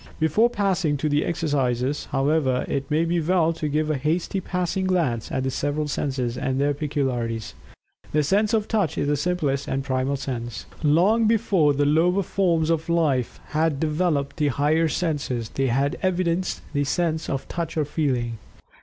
[0.19, 4.85] Before passing to the exercises, however, it may be well to give a hasty passing
[4.85, 7.53] glance at the several senses, and their peculiarities.
[8.11, 10.65] The sense of Touch is the simplest and primal sense.
[10.81, 16.63] Long before the lower forms of life had developed the higher senses, they had evidenced
[16.73, 18.39] the sense of Touch or Feeling.